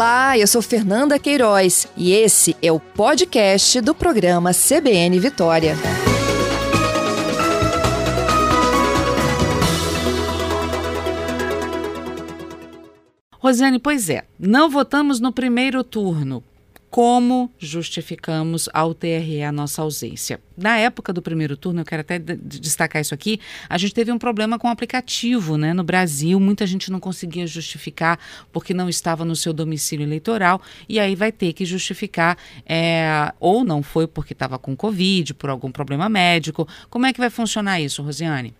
Olá, 0.00 0.38
eu 0.38 0.46
sou 0.46 0.62
Fernanda 0.62 1.18
Queiroz 1.18 1.86
e 1.94 2.12
esse 2.12 2.56
é 2.62 2.72
o 2.72 2.80
podcast 2.80 3.82
do 3.82 3.94
programa 3.94 4.50
CBN 4.54 5.20
Vitória. 5.20 5.76
Rosiane, 13.30 13.78
pois 13.78 14.08
é, 14.08 14.24
não 14.38 14.70
votamos 14.70 15.20
no 15.20 15.34
primeiro 15.34 15.84
turno 15.84 16.42
como 16.90 17.52
justificamos 17.56 18.68
ao 18.74 18.92
TRE 18.92 19.44
a 19.44 19.52
nossa 19.52 19.80
ausência. 19.80 20.40
Na 20.56 20.76
época 20.76 21.12
do 21.12 21.22
primeiro 21.22 21.56
turno, 21.56 21.80
eu 21.80 21.84
quero 21.84 22.00
até 22.00 22.18
destacar 22.18 23.00
isso 23.00 23.14
aqui, 23.14 23.40
a 23.68 23.78
gente 23.78 23.94
teve 23.94 24.10
um 24.10 24.18
problema 24.18 24.58
com 24.58 24.66
o 24.66 24.70
aplicativo 24.70 25.56
né, 25.56 25.72
no 25.72 25.84
Brasil, 25.84 26.38
muita 26.40 26.66
gente 26.66 26.90
não 26.90 26.98
conseguia 26.98 27.46
justificar 27.46 28.18
porque 28.52 28.74
não 28.74 28.88
estava 28.88 29.24
no 29.24 29.36
seu 29.36 29.52
domicílio 29.52 30.04
eleitoral, 30.04 30.60
e 30.88 30.98
aí 30.98 31.14
vai 31.14 31.30
ter 31.30 31.52
que 31.52 31.64
justificar, 31.64 32.36
é, 32.66 33.32
ou 33.38 33.64
não 33.64 33.82
foi 33.82 34.08
porque 34.08 34.32
estava 34.32 34.58
com 34.58 34.74
Covid, 34.74 35.32
por 35.34 35.48
algum 35.48 35.70
problema 35.70 36.08
médico. 36.08 36.66
Como 36.90 37.06
é 37.06 37.12
que 37.12 37.20
vai 37.20 37.30
funcionar 37.30 37.80
isso, 37.80 38.02
Rosiane? 38.02 38.54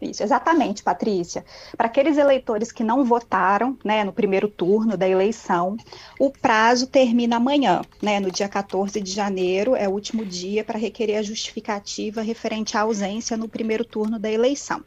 Isso, 0.00 0.22
exatamente, 0.22 0.82
Patrícia. 0.82 1.44
Para 1.76 1.86
aqueles 1.86 2.18
eleitores 2.18 2.70
que 2.70 2.84
não 2.84 3.04
votaram 3.04 3.78
né, 3.82 4.04
no 4.04 4.12
primeiro 4.12 4.48
turno 4.48 4.96
da 4.96 5.08
eleição, 5.08 5.76
o 6.18 6.30
prazo 6.30 6.86
termina 6.86 7.36
amanhã, 7.36 7.80
né, 8.02 8.20
no 8.20 8.30
dia 8.30 8.48
14 8.48 9.00
de 9.00 9.10
janeiro, 9.10 9.74
é 9.74 9.88
o 9.88 9.92
último 9.92 10.24
dia 10.24 10.62
para 10.62 10.78
requerer 10.78 11.16
a 11.18 11.22
justificativa 11.22 12.20
referente 12.20 12.76
à 12.76 12.82
ausência 12.82 13.36
no 13.36 13.48
primeiro 13.48 13.84
turno 13.84 14.18
da 14.18 14.30
eleição. 14.30 14.84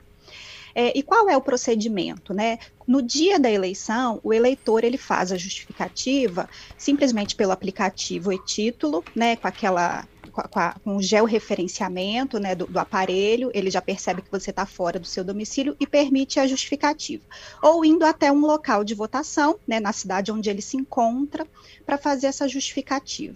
É, 0.74 0.98
e 0.98 1.04
qual 1.04 1.30
é 1.30 1.36
o 1.36 1.42
procedimento, 1.42 2.34
né? 2.34 2.60
No 2.88 3.02
dia 3.02 3.40
da 3.40 3.50
eleição, 3.50 4.20
o 4.24 4.34
eleitor 4.34 4.84
ele 4.84 4.98
faz 4.98 5.32
a 5.32 5.38
justificativa 5.38 6.50
simplesmente 6.78 7.36
pelo 7.36 7.52
aplicativo 7.52 8.34
e 8.34 8.44
título, 8.44 9.04
né, 9.16 9.36
com 9.36 9.48
aquela 9.48 10.08
com, 10.32 10.60
a, 10.60 10.76
com 10.84 10.96
o 10.98 11.02
georreferenciamento 11.02 12.40
né, 12.40 12.56
do, 12.56 12.66
do, 12.68 12.80
aparelho, 12.80 13.52
ele 13.54 13.70
já 13.70 13.82
percebe 13.82 14.22
que 14.22 14.32
você 14.32 14.52
está 14.52 14.66
fora 14.66 15.00
do 15.00 15.08
seu 15.08 15.24
domicílio 15.24 15.76
e 15.80 15.88
permite 15.88 16.40
a 16.40 16.48
justificativa. 16.48 17.24
Ou 17.62 17.84
indo 17.84 18.06
até 18.06 18.32
um 18.32 18.42
local 18.42 18.84
de 18.84 18.94
votação, 18.94 19.60
né, 19.68 19.80
na 19.80 19.92
cidade 19.92 20.32
onde 20.32 20.50
ele 20.50 20.62
se 20.62 20.78
encontra, 20.78 21.46
para 21.86 21.98
fazer 21.98 22.28
essa 22.28 22.48
justificativa. 22.48 23.36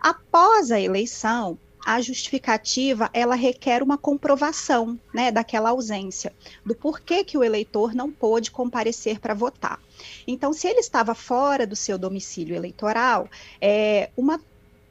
Após 0.00 0.70
a 0.70 0.80
eleição, 0.80 1.58
a 1.88 2.02
justificativa 2.02 3.08
ela 3.14 3.34
requer 3.34 3.82
uma 3.82 3.96
comprovação 3.96 5.00
né, 5.10 5.32
daquela 5.32 5.70
ausência, 5.70 6.34
do 6.62 6.74
porquê 6.74 7.24
que 7.24 7.38
o 7.38 7.42
eleitor 7.42 7.94
não 7.94 8.12
pôde 8.12 8.50
comparecer 8.50 9.18
para 9.18 9.32
votar. 9.32 9.80
Então, 10.26 10.52
se 10.52 10.68
ele 10.68 10.80
estava 10.80 11.14
fora 11.14 11.66
do 11.66 11.74
seu 11.74 11.96
domicílio 11.96 12.54
eleitoral, 12.54 13.26
é, 13.58 14.10
uma 14.14 14.38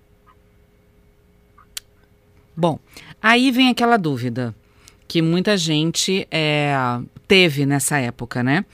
Bom, 2.55 2.79
aí 3.21 3.51
vem 3.51 3.69
aquela 3.69 3.97
dúvida 3.97 4.53
que 5.07 5.21
muita 5.21 5.55
gente 5.55 6.27
é, 6.29 6.75
teve 7.27 7.65
nessa 7.65 7.99
época, 7.99 8.43
né? 8.43 8.65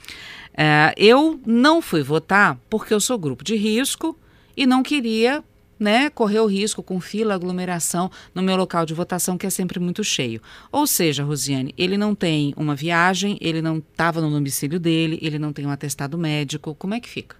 É, 0.56 0.92
eu 0.96 1.40
não 1.46 1.80
fui 1.80 2.02
votar 2.02 2.58
porque 2.68 2.94
eu 2.94 3.00
sou 3.00 3.18
grupo 3.18 3.44
de 3.44 3.56
risco 3.56 4.16
e 4.56 4.66
não 4.66 4.82
queria 4.82 5.44
né, 5.84 6.08
correr 6.08 6.40
o 6.40 6.46
risco 6.46 6.82
com 6.82 6.98
fila, 6.98 7.34
aglomeração 7.34 8.10
no 8.34 8.42
meu 8.42 8.56
local 8.56 8.86
de 8.86 8.94
votação, 8.94 9.36
que 9.36 9.46
é 9.46 9.50
sempre 9.50 9.78
muito 9.78 10.02
cheio. 10.02 10.40
Ou 10.72 10.86
seja, 10.86 11.22
Rosiane, 11.22 11.74
ele 11.76 11.98
não 11.98 12.14
tem 12.14 12.54
uma 12.56 12.74
viagem, 12.74 13.36
ele 13.38 13.60
não 13.60 13.76
estava 13.76 14.22
no 14.22 14.30
domicílio 14.30 14.80
dele, 14.80 15.18
ele 15.20 15.38
não 15.38 15.52
tem 15.52 15.66
um 15.66 15.70
atestado 15.70 16.16
médico. 16.16 16.74
Como 16.74 16.94
é 16.94 17.00
que 17.00 17.08
fica? 17.08 17.36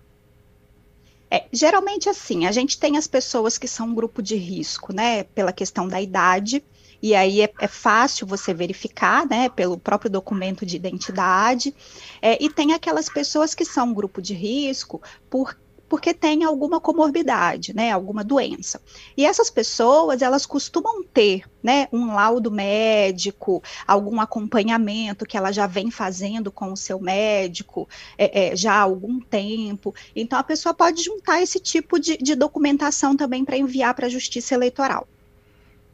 É, 1.30 1.46
geralmente 1.50 2.08
assim, 2.08 2.46
a 2.46 2.52
gente 2.52 2.78
tem 2.78 2.98
as 2.98 3.06
pessoas 3.06 3.56
que 3.56 3.66
são 3.66 3.88
um 3.88 3.94
grupo 3.94 4.22
de 4.22 4.36
risco, 4.36 4.94
né, 4.94 5.24
pela 5.24 5.52
questão 5.52 5.88
da 5.88 6.00
idade, 6.00 6.62
e 7.02 7.14
aí 7.14 7.40
é, 7.40 7.52
é, 7.60 7.66
fácil 7.66 8.26
você 8.26 8.54
verificar, 8.54 9.26
né, 9.26 9.48
pelo 9.48 9.78
próprio 9.78 10.10
documento 10.10 10.64
de 10.64 10.76
identidade, 10.76 11.74
é, 12.20 12.42
e 12.42 12.50
tem 12.50 12.72
aquelas 12.72 13.08
pessoas 13.08 13.54
que 13.54 13.64
são 13.64 13.88
um 13.88 13.94
grupo 13.94 14.22
de 14.22 14.34
risco 14.34 15.02
por 15.28 15.56
porque 15.88 16.14
tem 16.14 16.44
alguma 16.44 16.80
comorbidade, 16.80 17.74
né, 17.74 17.90
alguma 17.92 18.24
doença. 18.24 18.80
E 19.16 19.24
essas 19.24 19.50
pessoas, 19.50 20.22
elas 20.22 20.46
costumam 20.46 21.02
ter, 21.02 21.44
né, 21.62 21.88
um 21.92 22.14
laudo 22.14 22.50
médico, 22.50 23.62
algum 23.86 24.20
acompanhamento 24.20 25.26
que 25.26 25.36
ela 25.36 25.52
já 25.52 25.66
vem 25.66 25.90
fazendo 25.90 26.50
com 26.50 26.72
o 26.72 26.76
seu 26.76 27.00
médico 27.00 27.88
é, 28.16 28.52
é, 28.52 28.56
já 28.56 28.74
há 28.74 28.80
algum 28.80 29.20
tempo. 29.20 29.94
Então, 30.14 30.38
a 30.38 30.42
pessoa 30.44 30.74
pode 30.74 31.02
juntar 31.02 31.42
esse 31.42 31.60
tipo 31.60 31.98
de, 31.98 32.16
de 32.16 32.34
documentação 32.34 33.16
também 33.16 33.44
para 33.44 33.56
enviar 33.56 33.94
para 33.94 34.06
a 34.06 34.10
Justiça 34.10 34.54
Eleitoral. 34.54 35.06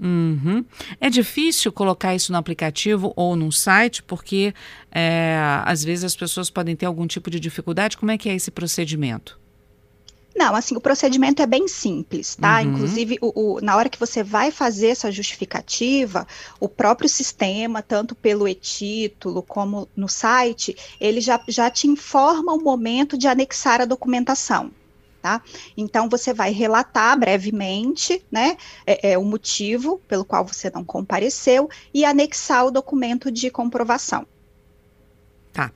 Uhum. 0.00 0.64
É 0.98 1.10
difícil 1.10 1.70
colocar 1.70 2.14
isso 2.14 2.32
no 2.32 2.38
aplicativo 2.38 3.12
ou 3.14 3.36
num 3.36 3.50
site, 3.50 4.02
porque 4.02 4.54
é, 4.90 5.36
às 5.64 5.84
vezes 5.84 6.04
as 6.04 6.16
pessoas 6.16 6.48
podem 6.48 6.74
ter 6.74 6.86
algum 6.86 7.06
tipo 7.06 7.30
de 7.30 7.38
dificuldade. 7.38 7.98
Como 7.98 8.10
é 8.10 8.16
que 8.16 8.28
é 8.28 8.34
esse 8.34 8.50
procedimento? 8.50 9.39
Não, 10.34 10.54
assim, 10.54 10.76
o 10.76 10.80
procedimento 10.80 11.42
é 11.42 11.46
bem 11.46 11.66
simples, 11.66 12.36
tá? 12.36 12.60
Uhum. 12.60 12.72
Inclusive, 12.72 13.18
o, 13.20 13.56
o, 13.56 13.60
na 13.60 13.76
hora 13.76 13.88
que 13.88 13.98
você 13.98 14.22
vai 14.22 14.50
fazer 14.50 14.88
essa 14.88 15.10
justificativa, 15.10 16.26
o 16.58 16.68
próprio 16.68 17.08
sistema, 17.08 17.82
tanto 17.82 18.14
pelo 18.14 18.46
e-título 18.46 19.42
como 19.42 19.88
no 19.96 20.08
site, 20.08 20.76
ele 21.00 21.20
já, 21.20 21.40
já 21.48 21.68
te 21.68 21.88
informa 21.88 22.52
o 22.52 22.62
momento 22.62 23.18
de 23.18 23.26
anexar 23.26 23.80
a 23.80 23.84
documentação. 23.84 24.70
Tá? 25.20 25.42
Então 25.76 26.08
você 26.08 26.32
vai 26.32 26.50
relatar 26.50 27.18
brevemente, 27.18 28.24
né, 28.32 28.56
é, 28.86 29.12
é, 29.12 29.18
o 29.18 29.24
motivo 29.24 30.00
pelo 30.08 30.24
qual 30.24 30.46
você 30.46 30.70
não 30.70 30.82
compareceu 30.82 31.68
e 31.92 32.06
anexar 32.06 32.64
o 32.64 32.70
documento 32.70 33.30
de 33.30 33.50
comprovação. 33.50 34.26
Tá 35.52 35.70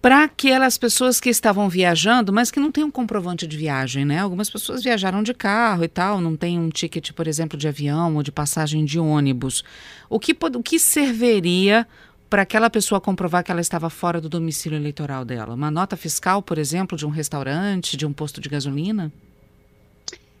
para 0.00 0.24
aquelas 0.24 0.78
pessoas 0.78 1.18
que 1.18 1.28
estavam 1.28 1.68
viajando, 1.68 2.32
mas 2.32 2.50
que 2.50 2.60
não 2.60 2.70
têm 2.70 2.84
um 2.84 2.90
comprovante 2.90 3.46
de 3.46 3.56
viagem, 3.56 4.04
né? 4.04 4.20
Algumas 4.20 4.48
pessoas 4.48 4.82
viajaram 4.82 5.22
de 5.22 5.34
carro 5.34 5.82
e 5.82 5.88
tal, 5.88 6.20
não 6.20 6.36
tem 6.36 6.58
um 6.58 6.68
ticket, 6.68 7.12
por 7.12 7.26
exemplo, 7.26 7.58
de 7.58 7.66
avião 7.66 8.14
ou 8.14 8.22
de 8.22 8.30
passagem 8.30 8.84
de 8.84 8.98
ônibus. 8.98 9.64
O 10.08 10.20
que, 10.20 10.36
o 10.40 10.62
que 10.62 10.78
serviria 10.78 11.86
para 12.30 12.42
aquela 12.42 12.70
pessoa 12.70 13.00
comprovar 13.00 13.42
que 13.42 13.50
ela 13.50 13.60
estava 13.60 13.90
fora 13.90 14.20
do 14.20 14.28
domicílio 14.28 14.76
eleitoral 14.76 15.24
dela? 15.24 15.54
Uma 15.54 15.70
nota 15.70 15.96
fiscal, 15.96 16.42
por 16.42 16.58
exemplo, 16.58 16.96
de 16.96 17.04
um 17.04 17.10
restaurante, 17.10 17.96
de 17.96 18.06
um 18.06 18.12
posto 18.12 18.40
de 18.40 18.48
gasolina? 18.48 19.12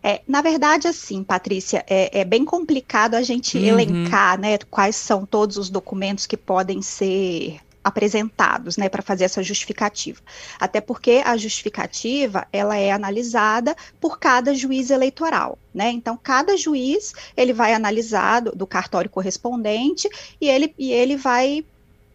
É, 0.00 0.22
na 0.28 0.40
verdade, 0.40 0.86
assim, 0.86 1.24
Patrícia, 1.24 1.84
é, 1.88 2.20
é 2.20 2.24
bem 2.24 2.44
complicado 2.44 3.14
a 3.14 3.22
gente 3.22 3.58
uhum. 3.58 3.64
elencar, 3.64 4.38
né, 4.38 4.56
quais 4.70 4.94
são 4.94 5.26
todos 5.26 5.56
os 5.56 5.68
documentos 5.68 6.24
que 6.26 6.36
podem 6.36 6.80
ser 6.80 7.58
apresentados, 7.88 8.76
né, 8.76 8.88
para 8.88 9.02
fazer 9.02 9.24
essa 9.24 9.42
justificativa. 9.42 10.20
Até 10.58 10.80
porque 10.80 11.22
a 11.24 11.36
justificativa, 11.36 12.46
ela 12.52 12.76
é 12.76 12.92
analisada 12.92 13.76
por 14.00 14.18
cada 14.18 14.54
juiz 14.54 14.90
eleitoral, 14.90 15.58
né? 15.74 15.90
Então, 15.90 16.16
cada 16.16 16.56
juiz, 16.56 17.12
ele 17.36 17.52
vai 17.52 17.74
analisar 17.74 18.42
do, 18.42 18.66
cartório 18.66 19.10
correspondente 19.10 20.08
e 20.40 20.48
ele, 20.48 20.74
e 20.78 20.92
ele 20.92 21.16
vai 21.16 21.64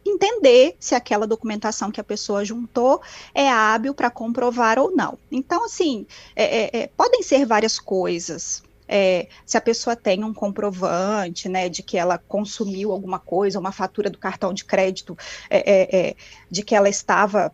entender 0.06 0.76
se 0.80 0.94
aquela 0.94 1.26
documentação 1.26 1.90
que 1.90 2.00
a 2.00 2.04
pessoa 2.04 2.44
juntou 2.44 3.02
é 3.34 3.50
hábil 3.50 3.94
para 3.94 4.12
comprovar 4.12 4.78
ou 4.78 4.96
não. 4.96 5.18
Então, 5.32 5.66
assim, 5.66 6.06
é, 6.36 6.44
é, 6.44 6.84
é 6.84 6.88
podem 6.88 7.24
ser 7.24 7.46
várias 7.46 7.80
coisas, 7.80 8.62
é, 8.88 9.28
se 9.46 9.58
a 9.58 9.62
pessoa 9.62 9.96
tem 9.96 10.24
um 10.24 10.34
comprovante, 10.34 11.48
né, 11.50 11.70
de 11.70 11.82
que 11.84 11.98
ela 11.98 12.18
consumiu 12.18 12.92
alguma 12.92 13.20
coisa, 13.20 13.60
uma 13.60 13.72
fatura 13.72 14.10
do 14.10 14.18
cartão 14.18 14.54
de 14.54 14.66
crédito, 14.66 15.18
é, 15.50 15.58
é, 15.60 16.10
é 16.10 16.16
de 16.50 16.64
que 16.64 16.76
ela 16.76 16.90
estava 16.90 17.54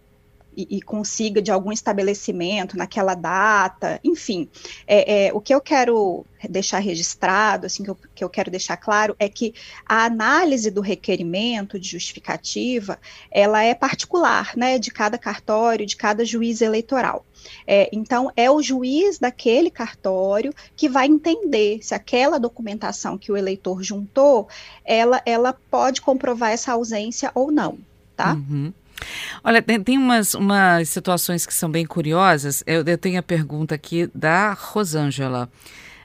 e, 0.59 0.67
e, 0.77 0.81
consiga 0.81 1.41
de 1.41 1.51
algum 1.51 1.71
estabelecimento 1.71 2.77
naquela 2.77 3.15
data, 3.15 3.97
enfim. 4.03 4.49
É, 4.85 5.27
é, 5.27 5.33
o 5.33 5.39
que 5.39 5.53
eu 5.53 5.61
quero 5.61 6.25
deixar 6.49 6.79
registrado, 6.79 7.65
assim, 7.65 7.81
que 7.83 7.89
eu, 7.89 7.97
que 8.13 8.23
eu 8.25 8.29
quero 8.29 8.51
deixar 8.51 8.75
claro, 8.75 9.15
é 9.17 9.29
que 9.29 9.53
a 9.85 10.03
análise 10.03 10.69
do 10.69 10.81
requerimento 10.81 11.79
de 11.79 11.87
justificativa, 11.87 12.99
ela 13.31 13.63
é 13.63 13.73
particular, 13.73 14.51
né, 14.57 14.77
de 14.77 14.91
cada 14.91 15.17
cartório, 15.17 15.85
de 15.85 15.95
cada 15.95 16.25
juiz 16.25 16.59
eleitoral. 16.59 17.25
É, 17.65 17.89
então, 17.93 18.29
é 18.35 18.51
o 18.51 18.61
juiz 18.61 19.17
daquele 19.17 19.71
cartório 19.71 20.53
que 20.75 20.89
vai 20.89 21.07
entender 21.07 21.79
se 21.81 21.95
aquela 21.95 22.37
documentação 22.37 23.17
que 23.17 23.31
o 23.31 23.37
eleitor 23.37 23.81
juntou, 23.81 24.49
ela, 24.83 25.21
ela 25.25 25.53
pode 25.53 26.01
comprovar 26.01 26.51
essa 26.51 26.73
ausência 26.73 27.31
ou 27.33 27.49
não, 27.49 27.77
tá? 28.13 28.33
Uhum. 28.33 28.73
Olha, 29.43 29.61
tem, 29.61 29.97
umas, 29.97 30.33
umas 30.33 30.89
situações 30.89 31.45
que 31.45 31.53
são 31.53 31.69
bem 31.69 31.85
curiosas. 31.85 32.63
Eu, 32.65 32.83
eu 32.83 32.97
tenho 32.97 33.19
a 33.19 33.23
pergunta 33.23 33.75
aqui 33.75 34.09
da 34.13 34.53
Rosângela. 34.53 35.49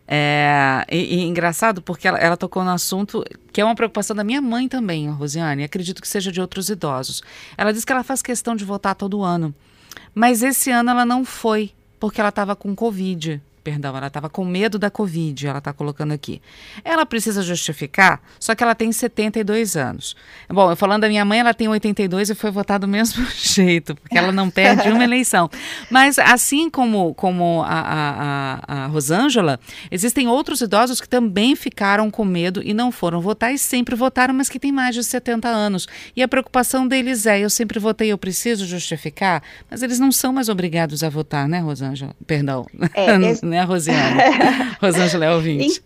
É, 0.07 0.85
e, 0.91 1.17
e, 1.17 1.23
engraçado 1.23 1.81
porque 1.81 2.07
ela, 2.07 2.19
ela, 2.19 2.37
tocou 2.37 2.63
no 2.63 2.71
assunto 2.71 3.25
que 3.51 3.59
é 3.59 3.65
uma 3.65 3.75
preocupação 3.75 4.15
da 4.15 4.23
minha 4.23 4.41
mãe 4.41 4.69
também, 4.69 5.09
Rosiane. 5.11 5.65
Acredito 5.65 6.03
que 6.03 6.09
seja 6.09 6.31
de 6.31 6.41
outros 6.41 6.69
idosos. 6.69 7.23
Ela 7.57 7.73
diz 7.73 7.85
que 7.85 7.93
ela 7.93 8.05
faz 8.05 8.21
questão 8.21 8.55
de 8.55 8.65
votar 8.65 8.95
todo 8.95 9.23
ano, 9.23 9.55
mas 10.15 10.43
esse 10.43 10.71
ano 10.71 10.91
ela 10.91 11.07
não 11.07 11.25
foi 11.25 11.73
porque 11.99 12.21
ela 12.21 12.29
estava 12.29 12.55
com 12.55 12.75
Covid 12.75 13.41
perdão, 13.65 13.97
ela 13.97 14.09
estava 14.09 14.29
com 14.29 14.45
medo 14.45 14.79
da 14.79 14.91
Covid, 14.91 15.47
ela 15.47 15.59
está 15.59 15.73
colocando 15.73 16.13
aqui. 16.13 16.43
Ela 16.85 17.07
precisa 17.07 17.43
justificar, 17.43 18.21
só 18.39 18.55
que 18.55 18.63
ela 18.63 18.75
tem 18.75 18.93
72 18.93 19.75
anos. 19.75 20.15
Bom, 20.51 20.71
eu 20.71 20.77
falando 20.77 21.01
da 21.01 21.09
minha 21.09 21.25
mãe, 21.25 21.41
ela 21.41 21.55
tem 21.55 21.67
82 21.67 22.29
e 22.29 22.35
foi 22.35 22.51
votar 22.51 22.79
do 22.79 22.87
mesmo 22.87 23.27
jeito, 23.31 23.95
porque 23.97 24.19
ela 24.19 24.31
não 24.31 24.51
perde 24.51 24.91
uma 24.91 25.03
eleição. 25.03 25.51
Mas 25.91 26.19
assim 26.19 26.69
como, 26.69 27.15
como 27.15 27.63
a, 27.63 28.61
a, 28.69 28.85
a, 28.85 28.87
Rosângela, 28.89 29.59
existem 29.91 30.29
outros 30.29 30.61
idosos 30.61 31.01
que 31.01 31.09
também 31.09 31.57
ficaram 31.57 32.11
com 32.11 32.25
medo 32.25 32.61
e 32.63 32.75
não 32.75 32.93
foram 32.93 33.21
votar 33.23 33.55
e 33.55 33.59
sempre 33.59 33.95
votaram, 33.97 34.35
mas 34.35 34.51
que 34.51 34.59
têm 34.59 34.73
mais 34.73 34.95
de 34.95 35.03
70 35.03 35.49
anos. 35.49 35.89
E 36.15 36.23
a 36.23 36.29
preocupação 36.29 36.87
deles 36.87 37.25
é, 37.25 37.41
eu 37.41 37.49
sempre 37.49 37.79
votei, 37.79 38.13
eu 38.13 38.19
preciso 38.19 38.67
justificar, 38.67 39.43
mas 39.71 39.83
eles 39.83 39.99
não 39.99 40.13
são 40.13 40.35
mais 40.35 40.51
obrigados 40.51 41.03
a 41.03 41.09
votar, 41.09 41.49
né, 41.49 41.61
Rosângela? 41.61 42.15
Perdão. 42.27 42.67
É, 42.95 43.17
né, 43.55 43.63
Rosiane? 43.63 44.21
Rosângela 44.83 45.25
é 45.25 45.35
ouvinte. 45.35 45.83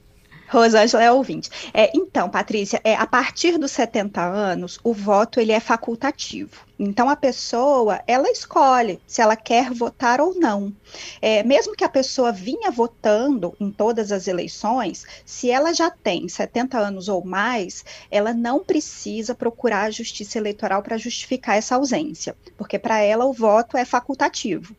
Rosângela 0.49 1.05
é 1.05 1.13
ouvinte. 1.13 1.51
É, 1.75 1.91
então, 1.95 2.31
Patrícia, 2.31 2.81
é, 2.83 2.95
a 2.95 3.07
partir 3.07 3.59
dos 3.59 3.71
70 3.71 4.23
anos, 4.23 4.81
o 4.83 4.95
voto 4.95 5.39
ele 5.39 5.53
é 5.53 5.61
facultativo. 5.61 6.67
Então, 6.79 7.09
a 7.09 7.17
pessoa, 7.17 8.01
ela 8.07 8.31
escolhe 8.31 8.99
se 9.07 9.21
ela 9.21 9.37
quer 9.37 9.71
votar 9.71 10.23
ou 10.23 10.35
não. 10.35 10.73
É, 11.21 11.43
mesmo 11.43 11.77
que 11.77 11.85
a 11.85 11.89
pessoa 11.89 12.33
vinha 12.33 12.71
votando 12.71 13.55
em 13.61 13.71
todas 13.71 14.11
as 14.11 14.27
eleições, 14.27 15.05
se 15.27 15.51
ela 15.51 15.75
já 15.75 15.91
tem 15.91 16.27
70 16.27 16.79
anos 16.79 17.09
ou 17.09 17.23
mais, 17.23 17.85
ela 18.11 18.33
não 18.33 18.65
precisa 18.65 19.35
procurar 19.35 19.83
a 19.83 19.91
justiça 19.91 20.39
eleitoral 20.39 20.83
para 20.83 20.97
justificar 20.97 21.59
essa 21.59 21.77
ausência, 21.77 22.35
porque 22.57 22.79
para 22.79 23.01
ela 23.01 23.27
o 23.27 23.35
voto 23.35 23.77
é 23.77 23.85
facultativo. 23.85 24.75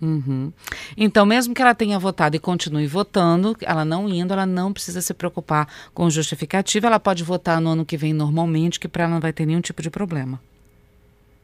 Uhum. 0.00 0.52
Então, 0.96 1.24
mesmo 1.24 1.54
que 1.54 1.62
ela 1.62 1.74
tenha 1.74 1.98
votado 1.98 2.36
e 2.36 2.38
continue 2.38 2.86
votando, 2.86 3.56
ela 3.62 3.84
não 3.84 4.08
indo, 4.08 4.32
ela 4.32 4.46
não 4.46 4.72
precisa 4.72 5.00
se 5.00 5.14
preocupar 5.14 5.68
com 5.94 6.10
justificativa, 6.10 6.86
ela 6.86 7.00
pode 7.00 7.24
votar 7.24 7.60
no 7.60 7.70
ano 7.70 7.84
que 7.84 7.96
vem 7.96 8.12
normalmente, 8.12 8.78
que 8.78 8.88
para 8.88 9.04
ela 9.04 9.14
não 9.14 9.20
vai 9.20 9.32
ter 9.32 9.46
nenhum 9.46 9.60
tipo 9.60 9.80
de 9.82 9.90
problema. 9.90 10.40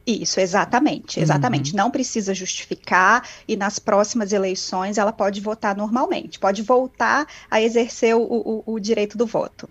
Isso, 0.05 0.39
exatamente, 0.39 1.19
exatamente. 1.19 1.71
Uhum. 1.71 1.77
Não 1.77 1.91
precisa 1.91 2.33
justificar 2.33 3.27
e 3.47 3.55
nas 3.55 3.77
próximas 3.77 4.33
eleições 4.33 4.97
ela 4.97 5.13
pode 5.13 5.39
votar 5.39 5.75
normalmente, 5.75 6.39
pode 6.39 6.61
voltar 6.63 7.27
a 7.49 7.61
exercer 7.61 8.15
o, 8.15 8.21
o, 8.21 8.63
o 8.65 8.79
direito 8.79 9.17
do 9.17 9.25
voto. 9.25 9.69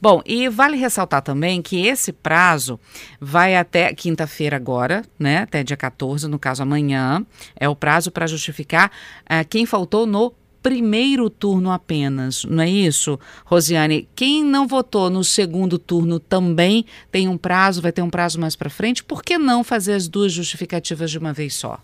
Bom, 0.00 0.22
e 0.24 0.48
vale 0.48 0.76
ressaltar 0.76 1.22
também 1.22 1.62
que 1.62 1.86
esse 1.86 2.12
prazo 2.12 2.78
vai 3.20 3.56
até 3.56 3.92
quinta-feira 3.94 4.56
agora, 4.56 5.04
né? 5.18 5.38
Até 5.38 5.64
dia 5.64 5.76
14, 5.76 6.28
no 6.28 6.38
caso 6.38 6.62
amanhã, 6.62 7.24
é 7.58 7.68
o 7.68 7.76
prazo 7.76 8.10
para 8.10 8.26
justificar 8.26 8.90
uh, 9.24 9.46
quem 9.48 9.66
faltou 9.66 10.06
no 10.06 10.32
primeiro 10.66 11.30
turno 11.30 11.70
apenas, 11.70 12.44
não 12.44 12.60
é 12.60 12.68
isso, 12.68 13.20
Rosiane? 13.44 14.08
Quem 14.16 14.42
não 14.42 14.66
votou 14.66 15.08
no 15.08 15.22
segundo 15.22 15.78
turno 15.78 16.18
também 16.18 16.84
tem 17.12 17.28
um 17.28 17.38
prazo, 17.38 17.80
vai 17.80 17.92
ter 17.92 18.02
um 18.02 18.10
prazo 18.10 18.40
mais 18.40 18.56
para 18.56 18.68
frente. 18.68 19.04
Por 19.04 19.22
que 19.22 19.38
não 19.38 19.62
fazer 19.62 19.92
as 19.92 20.08
duas 20.08 20.32
justificativas 20.32 21.12
de 21.12 21.18
uma 21.18 21.32
vez 21.32 21.54
só? 21.54 21.80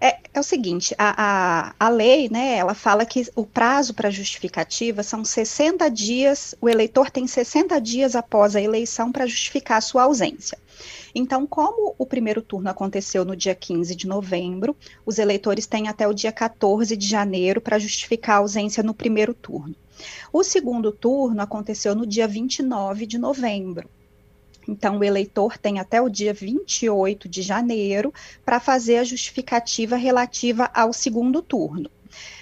É, 0.00 0.18
é 0.34 0.40
o 0.40 0.42
seguinte, 0.42 0.94
a, 0.98 1.14
a, 1.78 1.86
a 1.86 1.88
lei, 1.88 2.28
né, 2.30 2.56
ela 2.56 2.74
fala 2.74 3.06
que 3.06 3.26
o 3.34 3.46
prazo 3.46 3.94
para 3.94 4.10
justificativa 4.10 5.02
são 5.02 5.24
60 5.24 5.88
dias, 5.90 6.54
o 6.60 6.68
eleitor 6.68 7.10
tem 7.10 7.26
60 7.26 7.80
dias 7.80 8.14
após 8.14 8.54
a 8.54 8.60
eleição 8.60 9.10
para 9.10 9.26
justificar 9.26 9.78
a 9.78 9.80
sua 9.80 10.02
ausência. 10.02 10.58
Então, 11.14 11.46
como 11.46 11.94
o 11.96 12.04
primeiro 12.04 12.42
turno 12.42 12.68
aconteceu 12.68 13.24
no 13.24 13.34
dia 13.34 13.54
15 13.54 13.96
de 13.96 14.06
novembro, 14.06 14.76
os 15.06 15.18
eleitores 15.18 15.66
têm 15.66 15.88
até 15.88 16.06
o 16.06 16.12
dia 16.12 16.30
14 16.30 16.94
de 16.94 17.08
janeiro 17.08 17.58
para 17.58 17.78
justificar 17.78 18.36
a 18.36 18.38
ausência 18.40 18.82
no 18.82 18.92
primeiro 18.92 19.32
turno. 19.32 19.74
O 20.30 20.44
segundo 20.44 20.92
turno 20.92 21.40
aconteceu 21.40 21.94
no 21.94 22.06
dia 22.06 22.28
29 22.28 23.06
de 23.06 23.16
novembro. 23.16 23.88
Então, 24.68 24.98
o 24.98 25.04
eleitor 25.04 25.58
tem 25.58 25.78
até 25.78 26.00
o 26.00 26.08
dia 26.08 26.32
28 26.32 27.28
de 27.28 27.42
janeiro 27.42 28.12
para 28.44 28.60
fazer 28.60 28.98
a 28.98 29.04
justificativa 29.04 29.96
relativa 29.96 30.70
ao 30.74 30.92
segundo 30.92 31.42
turno. 31.42 31.90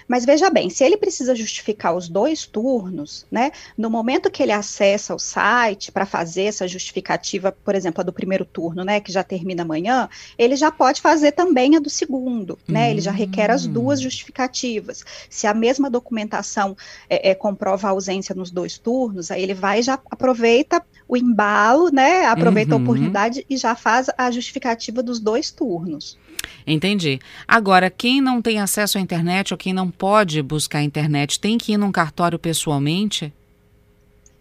Mas 0.06 0.25
veja 0.25 0.50
bem, 0.50 0.69
se 0.69 0.85
ele 0.85 0.97
precisa 0.97 1.35
justificar 1.35 1.94
os 1.97 2.09
dois 2.09 2.47
turnos, 2.47 3.26
né? 3.31 3.53
No 3.76 3.88
momento 3.88 4.31
que 4.31 4.43
ele 4.43 4.53
acessa 4.53 5.15
o 5.15 5.19
site 5.19 5.91
para 5.91 6.05
fazer 6.05 6.44
essa 6.44 6.69
justificativa, 6.69 7.53
por 7.53 7.75
exemplo, 7.75 8.00
a 8.00 8.05
do 8.05 8.12
primeiro 8.12 8.44
turno, 8.44 8.85
né, 8.85 9.00
que 9.00 9.11
já 9.11 9.23
termina 9.23 9.62
amanhã, 9.62 10.09
ele 10.37 10.56
já 10.56 10.71
pode 10.71 11.00
fazer 11.00 11.32
também 11.32 11.76
a 11.76 11.81
do 11.81 11.88
segundo, 11.88 12.59
né? 12.69 12.91
Ele 12.91 13.00
já 13.00 13.11
requer 13.11 13.50
as 13.50 13.67
duas 13.67 14.00
hum. 14.00 14.03
justificativas. 14.03 15.05
Se 15.31 15.47
a 15.47 15.55
mesma 15.55 15.88
documentação 15.88 16.76
é, 17.09 17.31
é, 17.31 17.35
comprova 17.35 17.88
a 17.88 17.91
ausência 17.91 18.35
nos 18.35 18.50
dois 18.50 18.79
turnos, 18.79 19.31
aí 19.31 19.43
ele 19.43 19.55
vai 19.55 19.82
já 19.82 19.99
aproveita 20.11 20.85
o 21.09 21.17
embalo, 21.17 21.91
né? 21.91 22.26
Aproveita 22.26 22.75
uhum. 22.75 22.81
a 22.81 22.82
oportunidade 22.82 23.47
e 23.49 23.56
já 23.56 23.75
faz 23.75 24.09
a 24.16 24.31
justificativa 24.31 25.02
dos 25.02 25.21
dois 25.21 25.50
turnos. 25.50 26.19
Entendi. 26.66 27.20
Agora, 27.46 27.90
quem 27.90 28.20
não 28.20 28.40
tem 28.40 28.60
acesso 28.60 28.98
à 28.98 29.00
internet 29.00 29.52
ou 29.52 29.58
quem 29.58 29.72
não 29.72 29.90
pode 29.90 30.42
buscar 30.42 30.78
a 30.78 30.82
internet, 30.82 31.38
tem 31.40 31.58
que 31.58 31.72
ir 31.72 31.76
num 31.76 31.92
cartório 31.92 32.38
pessoalmente? 32.38 33.32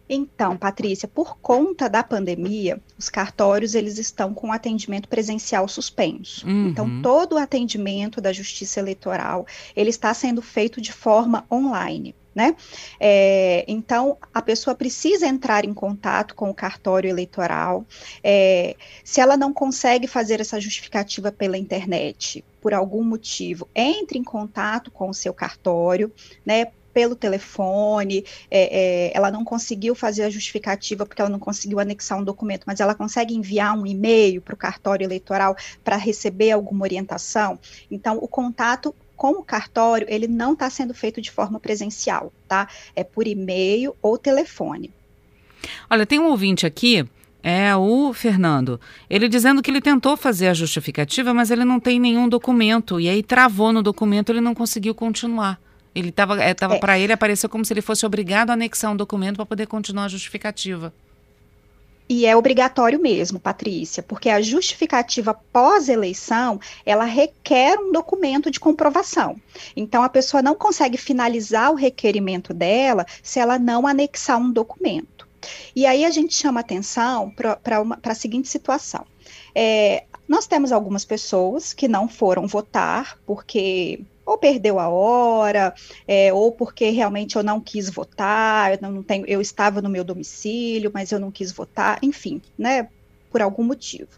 Então, 0.07 0.57
Patrícia, 0.57 1.07
por 1.07 1.37
conta 1.37 1.89
da 1.89 2.03
pandemia, 2.03 2.79
os 2.97 3.09
cartórios 3.09 3.73
eles 3.73 3.97
estão 3.97 4.33
com 4.33 4.51
atendimento 4.51 5.07
presencial 5.07 5.67
suspenso. 5.67 6.45
Uhum. 6.45 6.67
Então, 6.67 7.01
todo 7.01 7.33
o 7.33 7.37
atendimento 7.37 8.19
da 8.19 8.33
Justiça 8.33 8.79
Eleitoral 8.79 9.47
ele 9.75 9.89
está 9.89 10.13
sendo 10.13 10.41
feito 10.41 10.81
de 10.81 10.91
forma 10.91 11.45
online 11.51 12.13
né? 12.33 12.55
É, 12.99 13.63
então, 13.67 14.17
a 14.33 14.41
pessoa 14.41 14.75
precisa 14.75 15.27
entrar 15.27 15.65
em 15.65 15.73
contato 15.73 16.35
com 16.35 16.49
o 16.49 16.53
cartório 16.53 17.09
eleitoral. 17.09 17.85
É, 18.23 18.75
se 19.03 19.21
ela 19.21 19.37
não 19.37 19.53
consegue 19.53 20.07
fazer 20.07 20.39
essa 20.41 20.59
justificativa 20.59 21.31
pela 21.31 21.57
internet, 21.57 22.43
por 22.61 22.73
algum 22.73 23.03
motivo, 23.03 23.67
entre 23.75 24.17
em 24.17 24.23
contato 24.23 24.89
com 24.89 25.09
o 25.09 25.13
seu 25.13 25.33
cartório, 25.33 26.11
né? 26.45 26.67
Pelo 26.93 27.15
telefone, 27.15 28.23
é, 28.51 29.09
é 29.09 29.17
ela 29.17 29.31
não 29.31 29.43
conseguiu 29.43 29.95
fazer 29.95 30.23
a 30.23 30.29
justificativa 30.29 31.07
porque 31.07 31.19
ela 31.23 31.29
não 31.29 31.39
conseguiu 31.39 31.79
anexar 31.79 32.19
um 32.19 32.23
documento, 32.23 32.65
mas 32.67 32.79
ela 32.79 32.93
consegue 32.93 33.33
enviar 33.33 33.75
um 33.75 33.87
e-mail 33.87 34.39
para 34.41 34.53
o 34.53 34.57
cartório 34.57 35.03
eleitoral 35.03 35.57
para 35.83 35.97
receber 35.97 36.51
alguma 36.51 36.83
orientação. 36.83 37.59
Então, 37.89 38.19
o 38.21 38.27
contato 38.27 38.93
com 39.23 39.39
o 39.39 39.43
cartório, 39.43 40.05
ele 40.09 40.27
não 40.27 40.51
está 40.51 40.69
sendo 40.69 40.93
feito 40.93 41.21
de 41.21 41.31
forma 41.31 41.57
presencial, 41.57 42.29
tá? 42.45 42.67
É 42.93 43.05
por 43.05 43.25
e-mail 43.25 43.95
ou 44.01 44.17
telefone. 44.17 44.91
Olha, 45.89 46.05
tem 46.05 46.19
um 46.19 46.25
ouvinte 46.25 46.65
aqui, 46.65 47.07
é 47.41 47.73
o 47.73 48.11
Fernando. 48.11 48.81
Ele 49.09 49.29
dizendo 49.29 49.61
que 49.61 49.71
ele 49.71 49.79
tentou 49.79 50.17
fazer 50.17 50.49
a 50.49 50.53
justificativa, 50.53 51.33
mas 51.33 51.51
ele 51.51 51.63
não 51.63 51.79
tem 51.79 52.01
nenhum 52.01 52.27
documento. 52.27 52.99
E 52.99 53.07
aí 53.07 53.23
travou 53.23 53.71
no 53.71 53.81
documento, 53.81 54.29
ele 54.29 54.41
não 54.41 54.53
conseguiu 54.53 54.93
continuar. 54.93 55.57
Ele 55.95 56.09
estava, 56.09 56.43
é, 56.43 56.53
tava, 56.53 56.75
é. 56.75 56.79
para 56.79 56.99
ele 56.99 57.13
apareceu 57.13 57.47
como 57.47 57.63
se 57.63 57.71
ele 57.71 57.81
fosse 57.81 58.05
obrigado 58.05 58.49
a 58.49 58.53
anexar 58.53 58.91
um 58.91 58.97
documento 58.97 59.37
para 59.37 59.45
poder 59.45 59.67
continuar 59.67 60.03
a 60.03 60.09
justificativa. 60.09 60.93
E 62.07 62.25
é 62.25 62.35
obrigatório 62.35 62.99
mesmo, 62.99 63.39
Patrícia, 63.39 64.03
porque 64.03 64.29
a 64.29 64.41
justificativa 64.41 65.33
pós-eleição, 65.33 66.59
ela 66.85 67.05
requer 67.05 67.79
um 67.79 67.91
documento 67.91 68.51
de 68.51 68.59
comprovação. 68.59 69.39
Então, 69.75 70.03
a 70.03 70.09
pessoa 70.09 70.41
não 70.41 70.53
consegue 70.53 70.97
finalizar 70.97 71.71
o 71.71 71.75
requerimento 71.75 72.53
dela 72.53 73.05
se 73.21 73.39
ela 73.39 73.57
não 73.57 73.87
anexar 73.87 74.37
um 74.37 74.51
documento. 74.51 75.27
E 75.75 75.85
aí 75.85 76.05
a 76.05 76.09
gente 76.09 76.35
chama 76.35 76.59
atenção 76.59 77.31
para 77.31 77.97
a 78.03 78.15
seguinte 78.15 78.47
situação. 78.47 79.05
É, 79.55 80.05
Nós 80.27 80.47
temos 80.47 80.71
algumas 80.71 81.05
pessoas 81.05 81.73
que 81.73 81.87
não 81.87 82.07
foram 82.07 82.47
votar 82.47 83.17
porque 83.25 84.01
ou 84.25 84.37
perdeu 84.37 84.79
a 84.79 84.89
hora, 84.89 85.73
é, 86.07 86.33
ou 86.33 86.51
porque 86.51 86.89
realmente 86.89 87.35
eu 87.35 87.43
não 87.43 87.59
quis 87.59 87.89
votar, 87.89 88.73
eu 88.73 88.91
não 88.91 89.03
tenho, 89.03 89.25
eu 89.27 89.41
estava 89.41 89.81
no 89.81 89.89
meu 89.89 90.03
domicílio, 90.03 90.91
mas 90.93 91.11
eu 91.11 91.19
não 91.19 91.31
quis 91.31 91.51
votar, 91.51 91.99
enfim, 92.01 92.41
né, 92.57 92.87
por 93.29 93.41
algum 93.41 93.63
motivo. 93.63 94.09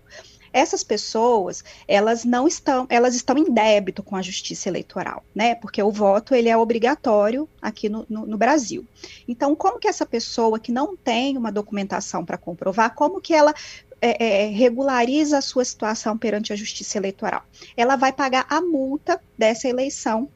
Essas 0.55 0.85
pessoas, 0.85 1.65
elas 1.85 2.24
não 2.24 2.47
estão, 2.47 2.88
elas 2.89 3.13
estão 3.13 3.38
em 3.38 3.51
débito 3.51 4.01
com 4.01 4.15
a 4.15 4.21
justiça 4.21 4.69
eleitoral, 4.69 5.21
né? 5.35 5.53
Porque 5.53 5.83
o 5.83 5.91
voto 5.91 6.33
ele 6.33 6.47
é 6.47 6.55
obrigatório 6.55 7.50
aqui 7.62 7.89
no, 7.89 8.05
no, 8.09 8.25
no 8.25 8.38
Brasil. 8.38 8.85
Então, 9.27 9.53
como 9.53 9.79
que 9.79 9.88
essa 9.89 10.05
pessoa 10.05 10.57
que 10.57 10.71
não 10.71 10.95
tem 10.95 11.38
uma 11.38 11.51
documentação 11.51 12.24
para 12.24 12.38
comprovar, 12.38 12.95
como 12.95 13.19
que 13.19 13.33
ela 13.33 13.53
é, 14.01 14.43
é, 14.43 14.47
regulariza 14.47 15.37
a 15.37 15.41
sua 15.41 15.65
situação 15.65 16.17
perante 16.17 16.53
a 16.53 16.55
justiça 16.55 16.97
eleitoral. 16.97 17.43
Ela 17.75 17.95
vai 17.95 18.11
pagar 18.11 18.45
a 18.49 18.61
multa 18.61 19.19
dessa 19.37 19.67
eleição 19.67 20.29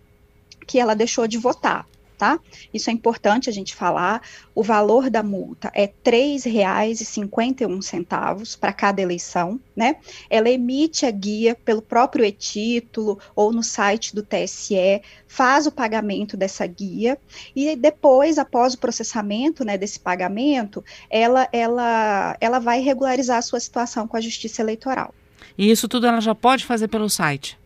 que 0.66 0.80
ela 0.80 0.96
deixou 0.96 1.28
de 1.28 1.38
votar 1.38 1.88
tá? 2.20 2.40
Isso 2.74 2.90
é 2.90 2.94
importante 2.94 3.50
a 3.50 3.54
gente 3.54 3.74
falar. 3.74 4.22
O 4.54 4.62
valor 4.62 5.10
da 5.10 5.24
multa 5.24 5.72
é 5.74 5.84
R$ 5.84 5.94
3,51 6.04 8.60
para 8.60 8.74
cada 8.74 9.02
eleição, 9.02 9.58
né? 9.74 9.96
Ela 10.30 10.50
emite 10.50 11.06
a 11.06 11.12
guia 11.12 11.56
pelo 11.56 11.82
próprio 11.82 12.26
e-título 12.26 13.18
ou 13.34 13.54
no 13.54 13.64
site 13.64 14.14
do 14.14 14.22
TSE, 14.22 15.02
faz 15.28 15.66
o 15.66 15.72
pagamento 15.72 16.36
dessa 16.36 16.68
guia 16.68 17.18
e 17.56 17.74
depois, 17.78 18.38
após 18.38 18.74
o 18.74 18.80
processamento, 18.80 19.64
né, 19.64 19.78
desse 19.78 20.02
pagamento, 20.02 20.84
ela, 21.10 21.48
ela, 21.54 22.36
ela 22.42 22.60
vai 22.60 22.82
regularizar 22.82 23.38
a 23.38 23.42
sua 23.42 23.62
situação 23.62 24.06
com 24.06 24.18
a 24.18 24.22
Justiça 24.22 24.62
Eleitoral. 24.62 25.16
E 25.58 25.72
isso 25.72 25.88
tudo 25.88 26.06
ela 26.06 26.20
já 26.20 26.36
pode 26.36 26.66
fazer 26.66 26.90
pelo 26.90 27.10
site? 27.10 27.58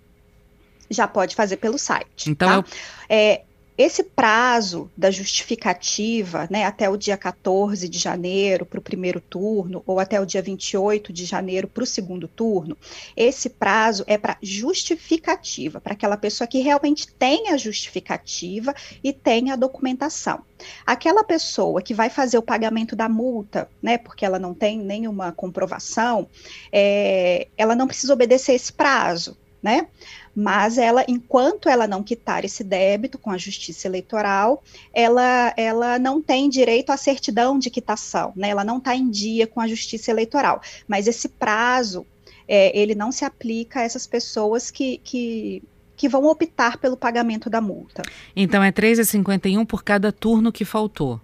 Já 0.92 1.08
pode 1.08 1.36
fazer 1.36 1.58
pelo 1.58 1.80
site. 1.80 2.30
Então, 2.30 2.62
tá? 2.62 2.70
eu... 2.70 2.76
é, 3.10 3.42
esse 3.78 4.04
prazo 4.04 4.92
da 4.96 5.10
justificativa, 5.10 6.48
né, 6.50 6.64
até 6.66 6.90
o 6.90 6.98
dia 6.98 7.18
14 7.18 7.90
de 7.90 7.98
janeiro 7.98 8.66
para 8.66 8.80
o 8.80 8.84
primeiro 8.84 9.20
turno, 9.20 9.84
ou 9.86 10.00
até 10.00 10.20
o 10.22 10.26
dia 10.26 10.42
28 10.42 11.12
de 11.12 11.26
janeiro 11.26 11.68
para 11.68 11.84
o 11.84 11.88
segundo 11.88 12.28
turno, 12.28 12.78
esse 13.18 13.50
prazo 13.50 14.04
é 14.06 14.18
para 14.18 14.38
justificativa, 14.42 15.82
para 15.82 15.94
aquela 15.94 16.18
pessoa 16.18 16.48
que 16.48 16.60
realmente 16.60 17.08
tem 17.14 17.50
a 17.50 17.58
justificativa 17.58 18.74
e 19.04 19.12
tem 19.12 19.52
a 19.52 19.56
documentação. 19.56 20.44
Aquela 20.86 21.24
pessoa 21.24 21.82
que 21.82 21.94
vai 21.94 22.10
fazer 22.10 22.38
o 22.38 22.44
pagamento 22.44 22.96
da 22.96 23.10
multa, 23.10 23.70
né, 23.82 23.98
porque 23.98 24.26
ela 24.26 24.38
não 24.38 24.54
tem 24.54 24.80
nenhuma 24.80 25.32
comprovação, 25.32 26.30
é, 26.72 27.48
ela 27.58 27.76
não 27.76 27.88
precisa 27.88 28.14
obedecer 28.14 28.54
esse 28.54 28.72
prazo, 28.72 29.38
né? 29.64 29.88
mas 30.36 30.78
ela, 30.78 31.06
enquanto 31.08 31.70
ela 31.70 31.88
não 31.88 32.02
quitar 32.02 32.44
esse 32.44 32.64
débito 32.64 33.18
com 33.18 33.30
a 33.30 33.38
Justiça 33.38 33.88
Eleitoral, 33.88 34.64
ela, 34.94 35.54
ela 35.56 36.00
não 36.00 36.22
tem 36.22 36.50
direito 36.50 36.92
à 36.92 36.98
certidão 36.98 37.60
de 37.60 37.70
quitação, 37.70 38.34
né? 38.36 38.50
Ela 38.50 38.64
não 38.64 38.78
está 38.78 38.96
em 38.96 39.10
dia 39.10 39.46
com 39.46 39.62
a 39.62 39.68
Justiça 39.68 40.10
Eleitoral, 40.10 40.62
mas 40.88 41.08
esse 41.08 41.30
prazo 41.30 42.06
é, 42.48 42.78
ele 42.78 42.96
não 42.96 43.12
se 43.12 43.24
aplica 43.24 43.80
a 43.80 43.84
essas 43.84 44.08
pessoas 44.08 44.72
que, 44.72 45.00
que, 45.04 45.62
que 45.96 46.10
vão 46.10 46.26
optar 46.26 46.78
pelo 46.78 46.98
pagamento 46.98 47.50
da 47.50 47.62
multa. 47.62 48.02
Então 48.36 48.64
é 48.64 48.68
R$ 48.68 48.74
3,51 48.74 49.66
por 49.66 49.84
cada 49.84 50.12
turno 50.12 50.52
que 50.52 50.66
faltou. 50.66 51.22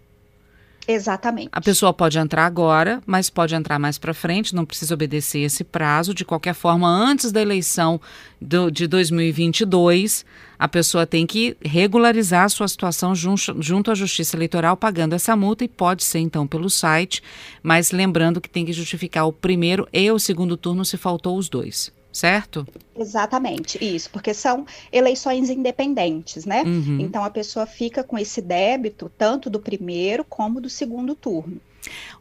Exatamente. 0.91 1.49
A 1.51 1.61
pessoa 1.61 1.93
pode 1.93 2.17
entrar 2.17 2.47
agora, 2.47 2.99
mas 3.05 3.29
pode 3.29 3.53
entrar 3.53 3.77
mais 3.77 3.99
para 3.99 4.11
frente, 4.11 4.55
não 4.55 4.65
precisa 4.65 4.95
obedecer 4.95 5.41
esse 5.41 5.63
prazo. 5.63 6.15
De 6.15 6.25
qualquer 6.25 6.55
forma, 6.55 6.89
antes 6.89 7.31
da 7.31 7.39
eleição 7.39 8.01
do, 8.41 8.71
de 8.71 8.87
2022, 8.87 10.25
a 10.57 10.67
pessoa 10.67 11.05
tem 11.05 11.27
que 11.27 11.55
regularizar 11.63 12.45
a 12.45 12.49
sua 12.49 12.67
situação 12.67 13.13
junto, 13.13 13.61
junto 13.61 13.91
à 13.91 13.93
Justiça 13.93 14.35
Eleitoral, 14.35 14.75
pagando 14.75 15.13
essa 15.13 15.35
multa, 15.35 15.63
e 15.63 15.67
pode 15.67 16.03
ser 16.03 16.19
então 16.19 16.47
pelo 16.47 16.71
site, 16.71 17.21
mas 17.61 17.91
lembrando 17.91 18.41
que 18.41 18.49
tem 18.49 18.65
que 18.65 18.73
justificar 18.73 19.27
o 19.27 19.31
primeiro 19.31 19.87
e 19.93 20.09
o 20.09 20.17
segundo 20.17 20.57
turno 20.57 20.83
se 20.83 20.97
faltou 20.97 21.37
os 21.37 21.49
dois 21.49 21.98
certo? 22.11 22.67
Exatamente, 22.97 23.83
isso, 23.83 24.09
porque 24.09 24.33
são 24.33 24.65
eleições 24.91 25.49
independentes, 25.49 26.45
né? 26.45 26.63
Uhum. 26.63 26.99
Então 26.99 27.23
a 27.23 27.29
pessoa 27.29 27.65
fica 27.65 28.03
com 28.03 28.17
esse 28.17 28.41
débito 28.41 29.11
tanto 29.17 29.49
do 29.49 29.59
primeiro 29.59 30.23
como 30.23 30.59
do 30.59 30.69
segundo 30.69 31.15
turno. 31.15 31.61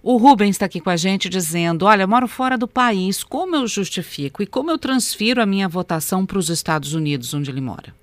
O 0.02 0.16
Rubens 0.16 0.50
está 0.50 0.66
aqui 0.66 0.80
com 0.80 0.90
a 0.90 0.96
gente 0.96 1.28
dizendo: 1.28 1.84
Olha, 1.84 2.02
eu 2.02 2.08
moro 2.08 2.28
fora 2.28 2.56
do 2.56 2.68
país, 2.68 3.24
como 3.24 3.56
eu 3.56 3.66
justifico 3.66 4.42
e 4.42 4.46
como 4.46 4.70
eu 4.70 4.78
transfiro 4.78 5.42
a 5.42 5.46
minha 5.46 5.68
votação 5.68 6.24
para 6.24 6.38
os 6.38 6.48
Estados 6.48 6.94
Unidos, 6.94 7.34
onde 7.34 7.50
ele 7.50 7.60
mora? 7.60 7.94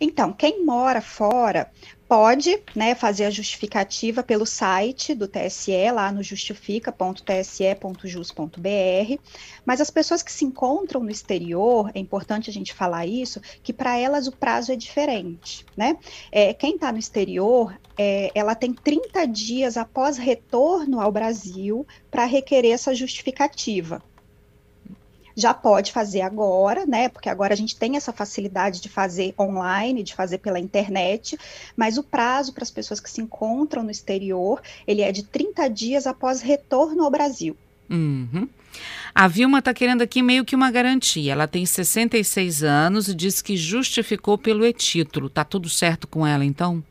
Então, 0.00 0.32
quem 0.32 0.64
mora 0.64 1.00
fora 1.00 1.68
pode 2.08 2.62
né, 2.74 2.94
fazer 2.94 3.26
a 3.26 3.30
justificativa 3.30 4.22
pelo 4.22 4.46
site 4.46 5.14
do 5.14 5.28
TSE, 5.28 5.90
lá 5.92 6.10
no 6.10 6.22
justifica.tse.jus.br, 6.22 9.22
mas 9.66 9.82
as 9.82 9.90
pessoas 9.90 10.22
que 10.22 10.32
se 10.32 10.46
encontram 10.46 11.02
no 11.02 11.10
exterior, 11.10 11.90
é 11.94 11.98
importante 11.98 12.48
a 12.48 12.52
gente 12.52 12.72
falar 12.72 13.06
isso, 13.06 13.42
que 13.62 13.74
para 13.74 13.98
elas 13.98 14.26
o 14.26 14.32
prazo 14.32 14.72
é 14.72 14.76
diferente, 14.76 15.66
né? 15.76 15.98
É, 16.32 16.54
quem 16.54 16.76
está 16.76 16.90
no 16.90 16.98
exterior, 16.98 17.78
é, 17.98 18.30
ela 18.34 18.54
tem 18.54 18.72
30 18.72 19.26
dias 19.26 19.76
após 19.76 20.16
retorno 20.16 21.00
ao 21.00 21.12
Brasil 21.12 21.86
para 22.10 22.24
requerer 22.24 22.72
essa 22.72 22.94
justificativa 22.94 24.02
já 25.38 25.54
pode 25.54 25.92
fazer 25.92 26.20
agora, 26.20 26.84
né? 26.84 27.08
Porque 27.08 27.28
agora 27.28 27.54
a 27.54 27.56
gente 27.56 27.76
tem 27.76 27.96
essa 27.96 28.12
facilidade 28.12 28.80
de 28.80 28.88
fazer 28.88 29.32
online, 29.38 30.02
de 30.02 30.12
fazer 30.12 30.38
pela 30.38 30.58
internet, 30.58 31.38
mas 31.76 31.96
o 31.96 32.02
prazo 32.02 32.52
para 32.52 32.64
as 32.64 32.70
pessoas 32.72 32.98
que 32.98 33.08
se 33.08 33.20
encontram 33.20 33.84
no 33.84 33.90
exterior, 33.90 34.60
ele 34.84 35.00
é 35.00 35.12
de 35.12 35.22
30 35.22 35.68
dias 35.68 36.08
após 36.08 36.40
retorno 36.40 37.04
ao 37.04 37.10
Brasil. 37.10 37.56
Uhum. 37.88 38.48
A 39.14 39.28
Vilma 39.28 39.60
está 39.60 39.72
querendo 39.72 40.02
aqui 40.02 40.22
meio 40.22 40.44
que 40.44 40.56
uma 40.56 40.72
garantia. 40.72 41.32
Ela 41.32 41.46
tem 41.46 41.64
66 41.64 42.64
anos 42.64 43.08
e 43.08 43.14
diz 43.14 43.40
que 43.40 43.56
justificou 43.56 44.36
pelo 44.36 44.66
e-título. 44.66 45.30
Tá 45.30 45.44
tudo 45.44 45.68
certo 45.68 46.08
com 46.08 46.26
ela, 46.26 46.44
então? 46.44 46.82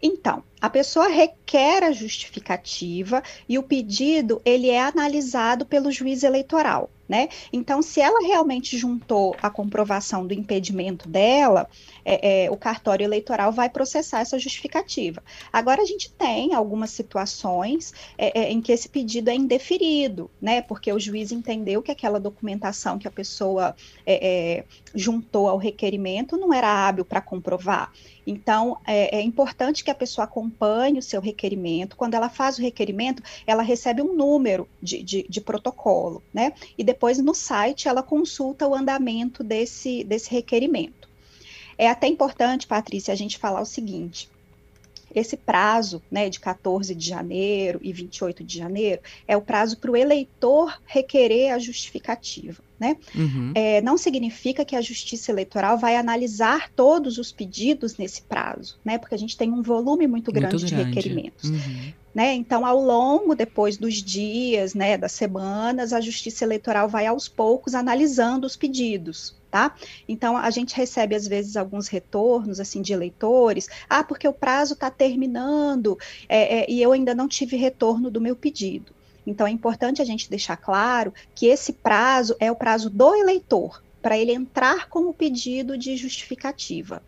Então, 0.00 0.44
a 0.60 0.68
pessoa 0.68 1.08
requer 1.08 1.82
a 1.82 1.92
justificativa 1.92 3.22
e 3.48 3.58
o 3.58 3.62
pedido 3.62 4.40
ele 4.44 4.68
é 4.70 4.80
analisado 4.80 5.64
pelo 5.64 5.90
juiz 5.90 6.22
eleitoral 6.22 6.90
né? 7.10 7.28
Então, 7.52 7.82
se 7.82 8.00
ela 8.00 8.24
realmente 8.24 8.78
juntou 8.78 9.34
a 9.42 9.50
comprovação 9.50 10.24
do 10.24 10.32
impedimento 10.32 11.08
dela, 11.08 11.68
é, 12.04 12.44
é, 12.44 12.50
o 12.52 12.56
cartório 12.56 13.02
eleitoral 13.02 13.50
vai 13.50 13.68
processar 13.68 14.20
essa 14.20 14.38
justificativa. 14.38 15.20
Agora, 15.52 15.82
a 15.82 15.84
gente 15.84 16.08
tem 16.12 16.54
algumas 16.54 16.90
situações 16.90 17.92
é, 18.16 18.42
é 18.42 18.52
em 18.52 18.60
que 18.60 18.70
esse 18.70 18.88
pedido 18.88 19.28
é 19.28 19.34
indeferido, 19.34 20.30
né? 20.40 20.62
Porque 20.62 20.92
o 20.92 21.00
juiz 21.00 21.32
entendeu 21.32 21.82
que 21.82 21.90
aquela 21.90 22.20
documentação 22.20 22.96
que 22.96 23.08
a 23.08 23.10
pessoa 23.10 23.74
é, 24.06 24.58
é, 24.58 24.64
juntou 24.94 25.48
ao 25.48 25.58
requerimento 25.58 26.36
não 26.36 26.54
era 26.54 26.68
hábil 26.68 27.04
para 27.04 27.20
comprovar. 27.20 27.92
Então, 28.24 28.78
é, 28.86 29.20
importante 29.20 29.82
que 29.82 29.90
a 29.90 29.94
pessoa 29.96 30.28
acompanhe 30.50 30.98
o 30.98 31.02
seu 31.02 31.20
requerimento. 31.20 31.96
Quando 31.96 32.14
ela 32.14 32.28
faz 32.28 32.58
o 32.58 32.62
requerimento, 32.62 33.22
ela 33.46 33.62
recebe 33.62 34.02
um 34.02 34.14
número 34.14 34.68
de, 34.82 35.02
de, 35.02 35.26
de 35.28 35.40
protocolo, 35.40 36.22
né? 36.34 36.52
E 36.76 36.82
depois 36.82 37.18
no 37.18 37.34
site 37.34 37.88
ela 37.88 38.02
consulta 38.02 38.66
o 38.66 38.74
andamento 38.74 39.44
desse, 39.44 40.04
desse 40.04 40.30
requerimento. 40.30 41.08
É 41.78 41.88
até 41.88 42.06
importante, 42.06 42.66
Patrícia, 42.66 43.12
a 43.12 43.16
gente 43.16 43.38
falar 43.38 43.62
o 43.62 43.66
seguinte: 43.66 44.28
esse 45.14 45.36
prazo, 45.36 46.02
né, 46.10 46.28
de 46.28 46.38
14 46.40 46.94
de 46.94 47.06
janeiro 47.08 47.80
e 47.82 47.92
28 47.92 48.44
de 48.44 48.58
janeiro, 48.58 49.02
é 49.26 49.36
o 49.36 49.42
prazo 49.42 49.76
para 49.78 49.90
o 49.90 49.96
eleitor 49.96 50.80
requerer 50.86 51.52
a 51.52 51.58
justificativa. 51.58 52.62
Né? 52.78 52.96
Uhum. 53.14 53.52
É, 53.54 53.82
não 53.82 53.98
significa 53.98 54.64
que 54.64 54.74
a 54.74 54.80
Justiça 54.80 55.30
Eleitoral 55.30 55.76
vai 55.76 55.96
analisar 55.96 56.70
todos 56.74 57.18
os 57.18 57.30
pedidos 57.30 57.98
nesse 57.98 58.22
prazo, 58.22 58.78
né? 58.82 58.96
Porque 58.96 59.14
a 59.14 59.18
gente 59.18 59.36
tem 59.36 59.52
um 59.52 59.60
volume 59.60 60.06
muito 60.06 60.32
grande, 60.32 60.56
muito 60.56 60.66
grande. 60.66 60.84
de 60.84 60.88
requerimentos. 60.88 61.50
Uhum. 61.50 61.92
Né? 62.14 62.34
Então, 62.34 62.64
ao 62.64 62.80
longo, 62.80 63.34
depois 63.34 63.76
dos 63.76 64.02
dias, 64.02 64.72
né, 64.74 64.96
das 64.96 65.12
semanas, 65.12 65.92
a 65.92 66.00
Justiça 66.00 66.44
Eleitoral 66.44 66.88
vai 66.88 67.06
aos 67.06 67.28
poucos 67.28 67.74
analisando 67.74 68.46
os 68.46 68.56
pedidos, 68.56 69.34
tá? 69.50 69.74
Então, 70.08 70.36
a 70.36 70.50
gente 70.50 70.74
recebe, 70.74 71.14
às 71.14 71.26
vezes, 71.26 71.56
alguns 71.56 71.88
retornos, 71.88 72.60
assim, 72.60 72.80
de 72.80 72.92
eleitores, 72.92 73.68
ah, 73.88 74.04
porque 74.04 74.28
o 74.28 74.32
prazo 74.32 74.74
está 74.74 74.90
terminando 74.90 75.98
é, 76.28 76.60
é, 76.60 76.70
e 76.70 76.80
eu 76.80 76.92
ainda 76.92 77.14
não 77.14 77.26
tive 77.26 77.56
retorno 77.56 78.10
do 78.10 78.20
meu 78.20 78.36
pedido. 78.36 78.92
Então, 79.26 79.46
é 79.46 79.50
importante 79.50 80.00
a 80.00 80.04
gente 80.04 80.30
deixar 80.30 80.56
claro 80.56 81.12
que 81.34 81.46
esse 81.46 81.72
prazo 81.72 82.34
é 82.38 82.50
o 82.50 82.56
prazo 82.56 82.88
do 82.88 83.14
eleitor, 83.14 83.82
para 84.00 84.16
ele 84.16 84.32
entrar 84.32 84.88
com 84.88 85.08
o 85.08 85.14
pedido 85.14 85.76
de 85.76 85.96
justificativa. 85.96 87.02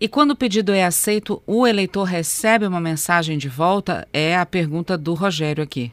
E 0.00 0.08
quando 0.08 0.32
o 0.32 0.36
pedido 0.36 0.72
é 0.72 0.84
aceito, 0.84 1.42
o 1.46 1.66
eleitor 1.66 2.04
recebe 2.04 2.66
uma 2.66 2.80
mensagem 2.80 3.38
de 3.38 3.48
volta? 3.48 4.06
É 4.12 4.36
a 4.36 4.44
pergunta 4.44 4.98
do 4.98 5.14
Rogério 5.14 5.62
aqui. 5.62 5.92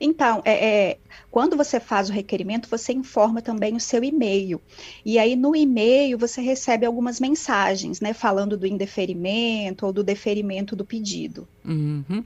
Então, 0.00 0.40
é, 0.46 0.52
é, 0.52 0.98
quando 1.30 1.56
você 1.56 1.78
faz 1.78 2.08
o 2.08 2.12
requerimento, 2.12 2.68
você 2.68 2.92
informa 2.92 3.42
também 3.42 3.76
o 3.76 3.80
seu 3.80 4.02
e-mail. 4.02 4.60
E 5.04 5.18
aí, 5.18 5.36
no 5.36 5.54
e-mail, 5.54 6.18
você 6.18 6.40
recebe 6.40 6.86
algumas 6.86 7.20
mensagens, 7.20 8.00
né? 8.00 8.14
Falando 8.14 8.56
do 8.56 8.66
indeferimento 8.66 9.84
ou 9.84 9.92
do 9.92 10.02
deferimento 10.02 10.74
do 10.74 10.84
pedido. 10.84 11.46
Uhum. 11.62 12.24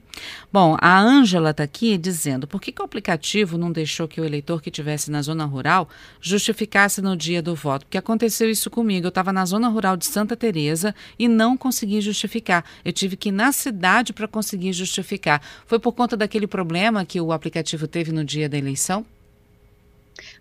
Bom, 0.51 0.77
a 0.79 0.97
Ângela 0.97 1.49
está 1.49 1.63
aqui 1.63 1.97
dizendo 1.97 2.47
por 2.47 2.61
que, 2.61 2.71
que, 2.71 2.81
o 2.81 2.85
aplicativo 2.85 3.57
não 3.57 3.69
deixou 3.69 4.07
que 4.07 4.21
o 4.21 4.23
eleitor 4.23 4.61
que 4.61 4.69
estivesse 4.69 5.11
na 5.11 5.21
zona 5.21 5.43
rural 5.43 5.89
justificasse 6.21 7.01
no 7.01 7.17
dia 7.17 7.41
do 7.41 7.53
voto? 7.53 7.85
Porque 7.85 7.97
aconteceu 7.97 8.49
isso 8.49 8.69
comigo. 8.69 9.05
Eu 9.05 9.09
estava 9.09 9.33
na 9.33 9.45
zona 9.45 9.67
rural 9.67 9.97
de 9.97 10.05
Santa 10.05 10.37
Teresa 10.37 10.95
e 11.19 11.27
não 11.27 11.57
consegui 11.57 11.99
justificar. 11.99 12.63
Eu 12.83 12.93
tive 12.93 13.17
que 13.17 13.29
ir 13.29 13.33
na 13.33 13.51
cidade 13.51 14.13
para 14.13 14.27
conseguir 14.27 14.71
justificar. 14.71 15.41
Foi 15.67 15.79
por 15.79 15.91
conta 15.91 16.15
daquele 16.15 16.47
problema 16.47 17.05
que 17.05 17.19
o 17.19 17.33
aplicativo 17.33 17.64
teve 17.87 18.11
no 18.11 18.23
dia 18.23 18.47
da 18.47 18.57
eleição? 18.57 19.05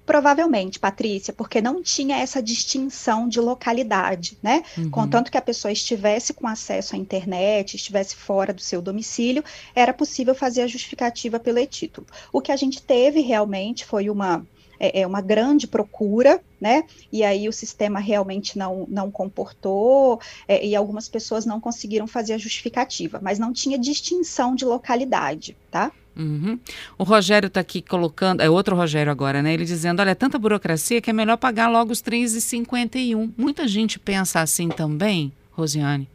Provavelmente, 0.07 0.79
Patrícia, 0.79 1.33
porque 1.33 1.61
não 1.61 1.83
tinha 1.83 2.19
essa 2.19 2.43
distinção 2.43 3.29
de 3.29 3.41
localidade, 3.41 4.39
né? 4.43 4.63
Uhum. 4.77 4.91
Contanto 4.91 5.31
que 5.31 5.39
a 5.39 5.43
pessoa 5.43 5.73
estivesse 5.73 6.33
com 6.33 6.47
acesso 6.47 6.95
à 6.95 6.99
internet, 6.99 7.75
estivesse 7.75 8.15
fora 8.15 8.53
do 8.53 8.61
seu 8.61 8.81
domicílio, 8.81 9.43
era 9.75 9.93
possível 9.93 10.35
fazer 10.35 10.63
a 10.63 10.67
justificativa 10.67 11.41
pelo 11.41 11.59
e-título. 11.59 12.07
O 12.33 12.41
que 12.41 12.53
a 12.53 12.57
gente 12.57 12.83
teve 12.83 13.21
realmente 13.21 13.85
foi 13.85 14.11
uma 14.11 14.47
é, 14.79 15.01
é, 15.01 15.07
uma 15.07 15.21
grande 15.21 15.67
procura, 15.67 16.41
né? 16.61 16.85
E 17.11 17.23
aí 17.23 17.49
o 17.49 17.53
sistema 17.53 17.99
realmente 17.99 18.59
não, 18.59 18.87
não 18.89 19.11
comportou, 19.11 20.21
é, 20.47 20.65
e 20.65 20.77
algumas 20.77 21.09
pessoas 21.09 21.47
não 21.47 21.61
conseguiram 21.61 22.07
fazer 22.07 22.35
a 22.35 22.39
justificativa, 22.39 23.19
mas 23.23 23.39
não 23.39 23.53
tinha 23.53 23.79
distinção 23.79 24.55
de 24.55 24.65
localidade, 24.65 25.57
tá? 25.71 25.93
Uhum. 26.17 26.59
O 26.97 27.03
Rogério 27.03 27.49
está 27.49 27.61
aqui 27.61 27.83
colocando, 27.83 28.41
é 28.41 28.49
outro 28.49 28.77
Rogério 28.77 29.11
agora, 29.11 29.43
né? 29.43 29.53
Ele 29.53 29.65
dizendo: 29.65 30.01
olha, 30.01 30.15
tanta 30.15 30.39
burocracia 30.39 31.01
que 31.01 31.11
é 31.11 31.13
melhor 31.13 31.37
pagar 31.37 31.69
logo 31.69 31.93
os 31.93 32.03
3,51. 32.03 33.33
Muita 33.37 33.67
gente 33.67 33.99
pensa 33.99 34.41
assim 34.41 34.69
também, 34.69 35.33
Rosiane? 35.51 36.09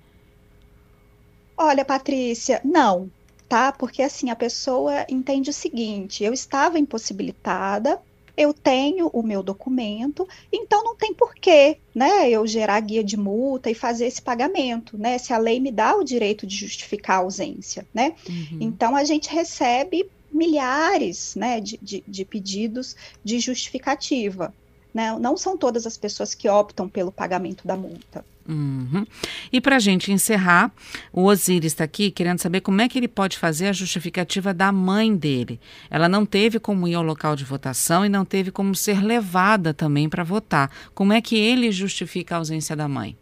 Olha, 1.58 1.84
Patrícia, 1.84 2.62
não, 2.64 3.12
tá? 3.50 3.74
Porque 3.74 4.02
assim, 4.02 4.30
a 4.30 4.36
pessoa 4.36 5.06
entende 5.10 5.50
o 5.50 5.54
seguinte: 5.54 6.24
eu 6.24 6.32
estava 6.32 6.80
impossibilitada, 6.80 8.00
eu 8.40 8.54
tenho 8.54 9.08
o 9.08 9.22
meu 9.22 9.44
documento, 9.44 10.26
então 10.50 10.82
não 10.82 10.96
tem 10.96 11.14
porquê, 11.14 11.78
né, 11.94 12.30
eu 12.30 12.48
gerar 12.48 12.80
guia 12.80 13.04
de 13.04 13.18
multa 13.18 13.70
e 13.70 13.76
fazer 13.76 14.06
esse 14.06 14.22
pagamento, 14.22 14.98
né, 14.98 15.18
se 15.18 15.34
a 15.34 15.38
lei 15.38 15.60
me 15.60 15.70
dá 15.70 15.94
o 15.98 16.06
direito 16.06 16.48
de 16.48 16.56
justificar 16.56 17.18
a 17.18 17.20
ausência, 17.20 17.86
né, 17.94 18.16
uhum. 18.30 18.60
então 18.62 18.96
a 18.96 19.04
gente 19.04 19.30
recebe 19.30 20.10
milhares, 20.32 21.36
né, 21.36 21.60
de, 21.60 21.78
de, 21.82 22.02
de 22.08 22.24
pedidos 22.24 22.96
de 23.22 23.42
justificativa, 23.42 24.54
né, 24.94 25.18
não 25.20 25.38
são 25.38 25.58
todas 25.58 25.86
as 25.86 25.98
pessoas 25.98 26.34
que 26.34 26.50
optam 26.50 26.90
pelo 26.90 27.12
pagamento 27.12 27.68
da 27.68 27.76
multa. 27.76 28.26
Uhum. 28.48 29.06
E 29.54 29.62
para 29.62 29.76
a 29.76 29.80
gente 29.80 30.12
encerrar, 30.12 30.72
o 31.14 31.26
Osiris 31.26 31.72
está 31.72 31.84
aqui 31.84 32.10
querendo 32.10 32.40
saber 32.40 32.62
como 32.62 32.82
é 32.82 32.90
que 32.90 32.98
ele 32.98 33.08
pode 33.08 33.38
fazer 33.38 33.68
a 33.68 33.74
justificativa 33.74 34.52
da 34.52 34.72
mãe 34.72 35.16
dele. 35.16 35.60
Ela 35.90 36.10
não 36.10 36.26
teve 36.26 36.60
como 36.60 36.88
ir 36.88 36.96
ao 36.96 37.04
local 37.04 37.36
de 37.36 37.46
votação 37.46 38.04
e 38.04 38.10
não 38.10 38.26
teve 38.26 38.50
como 38.50 38.74
ser 38.74 39.04
levada 39.04 39.72
também 39.72 40.10
para 40.10 40.24
votar. 40.24 40.72
Como 40.96 41.14
é 41.14 41.22
que 41.22 41.36
ele 41.38 41.72
justifica 41.72 42.34
a 42.34 42.38
ausência 42.40 42.76
da 42.76 42.88
mãe? 42.88 43.16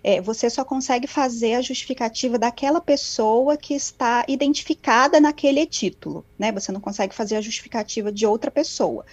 é, 0.06 0.20
você 0.20 0.48
só 0.48 0.64
consegue 0.64 1.08
fazer 1.08 1.54
a 1.54 1.60
justificativa 1.60 2.38
daquela 2.38 2.80
pessoa 2.80 3.56
que 3.56 3.74
está 3.74 4.24
identificada 4.28 5.20
naquele 5.20 5.66
título, 5.66 6.24
né? 6.38 6.52
Você 6.52 6.70
não 6.70 6.80
consegue 6.80 7.12
fazer 7.12 7.34
a 7.34 7.40
justificativa 7.40 8.12
de 8.12 8.24
outra 8.24 8.48
pessoa. 8.48 9.04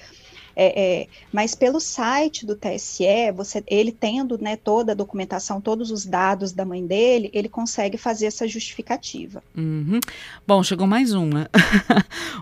É, 0.56 1.02
é, 1.02 1.08
mas 1.32 1.56
pelo 1.56 1.80
site 1.80 2.46
do 2.46 2.56
TSE, 2.56 3.32
você, 3.36 3.63
ele 3.68 3.92
tendo 3.92 4.38
né, 4.39 4.56
toda 4.56 4.92
a 4.92 4.96
documentação, 4.96 5.60
todos 5.60 5.89
os 5.92 6.06
dados 6.06 6.52
da 6.52 6.63
mãe 6.63 6.86
dele, 6.86 7.30
ele 7.34 7.50
consegue 7.50 7.98
fazer 7.98 8.28
essa 8.28 8.48
justificativa. 8.48 9.44
Uhum. 9.58 10.00
Bom, 10.46 10.63
chegou 10.63 10.86
mais 10.86 11.13
uma. 11.13 11.50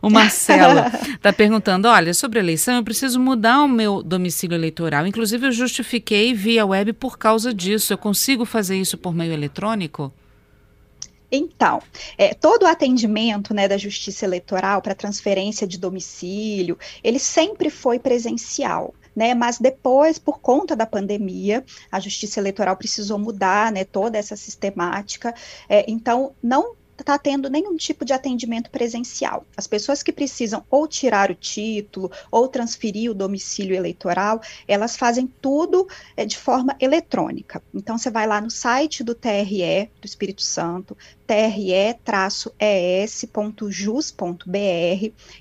o 0.02 0.10
Marcelo 0.10 0.80
está 1.13 1.32
perguntando: 1.32 1.88
olha, 1.88 2.13
sobre 2.13 2.39
a 2.39 2.41
eleição, 2.41 2.76
eu 2.76 2.84
preciso 2.84 3.19
mudar 3.19 3.62
o 3.62 3.67
meu 3.67 4.04
domicílio 4.04 4.56
eleitoral. 4.56 5.08
Inclusive, 5.08 5.47
eu 5.47 5.52
justifiquei 5.52 6.34
via 6.34 6.65
web 6.65 6.93
por 6.93 7.17
causa 7.17 7.54
disso. 7.54 7.93
Eu 7.93 7.97
consigo 7.97 8.45
fazer 8.45 8.78
isso 8.78 8.97
por 8.97 9.13
meio 9.13 9.34
eletrônico? 9.34 10.12
Então, 11.31 11.81
é, 12.17 12.33
todo 12.33 12.63
o 12.63 12.67
atendimento 12.67 13.53
né, 13.53 13.67
da 13.67 13.77
Justiça 13.77 14.25
Eleitoral 14.25 14.81
para 14.81 14.93
transferência 14.93 15.65
de 15.65 15.77
domicílio, 15.77 16.77
ele 17.03 17.19
sempre 17.19 17.69
foi 17.69 17.99
presencial. 17.99 18.93
Né, 19.13 19.33
mas 19.33 19.59
depois, 19.59 20.17
por 20.17 20.39
conta 20.39 20.73
da 20.73 20.85
pandemia, 20.85 21.65
a 21.91 21.99
Justiça 21.99 22.39
Eleitoral 22.39 22.77
precisou 22.77 23.19
mudar 23.19 23.69
né, 23.69 23.83
toda 23.83 24.17
essa 24.17 24.37
sistemática. 24.37 25.35
É, 25.67 25.83
então, 25.85 26.33
não 26.41 26.77
está 27.01 27.17
tendo 27.17 27.49
nenhum 27.49 27.75
tipo 27.75 28.05
de 28.05 28.13
atendimento 28.13 28.69
presencial. 28.69 29.45
As 29.55 29.67
pessoas 29.67 30.01
que 30.01 30.11
precisam 30.11 30.63
ou 30.69 30.87
tirar 30.87 31.29
o 31.31 31.35
título 31.35 32.11
ou 32.31 32.47
transferir 32.47 33.11
o 33.11 33.15
domicílio 33.15 33.75
eleitoral, 33.75 34.41
elas 34.67 34.95
fazem 34.97 35.27
tudo 35.41 35.87
é, 36.15 36.25
de 36.25 36.37
forma 36.37 36.75
eletrônica. 36.79 37.61
Então, 37.73 37.97
você 37.97 38.09
vai 38.09 38.25
lá 38.25 38.39
no 38.39 38.49
site 38.49 39.03
do 39.03 39.13
TRE 39.13 39.89
do 39.99 40.05
Espírito 40.05 40.41
Santo, 40.41 40.97
tre-es.jus.br 41.25 41.81